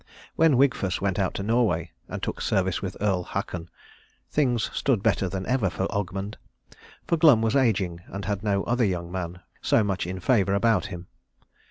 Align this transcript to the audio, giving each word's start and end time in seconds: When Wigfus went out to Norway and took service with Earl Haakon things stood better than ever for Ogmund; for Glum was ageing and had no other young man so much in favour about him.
When 0.35 0.57
Wigfus 0.57 0.99
went 0.99 1.19
out 1.19 1.35
to 1.35 1.43
Norway 1.43 1.91
and 2.07 2.23
took 2.23 2.41
service 2.41 2.81
with 2.81 2.97
Earl 2.99 3.21
Haakon 3.23 3.69
things 4.31 4.71
stood 4.73 5.03
better 5.03 5.29
than 5.29 5.45
ever 5.45 5.69
for 5.69 5.85
Ogmund; 5.93 6.37
for 7.05 7.17
Glum 7.17 7.43
was 7.43 7.55
ageing 7.55 7.99
and 8.07 8.25
had 8.25 8.41
no 8.41 8.63
other 8.63 8.83
young 8.83 9.11
man 9.11 9.41
so 9.61 9.83
much 9.83 10.07
in 10.07 10.19
favour 10.19 10.55
about 10.55 10.87
him. 10.87 11.05